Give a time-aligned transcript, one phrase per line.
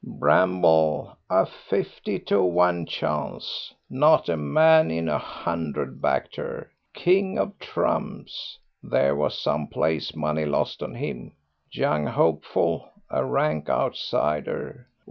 [0.03, 7.37] "Bramble, a fifty to one chance, not a man in a hundred backed her; King
[7.37, 11.33] of Trumps, there was some place money lost on him;
[11.71, 14.87] Young Hopeful, a rank outsider.